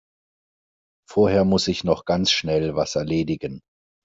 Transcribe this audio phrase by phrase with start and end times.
[1.07, 3.61] Vorher muss ich noch ganz schnell was erledigen.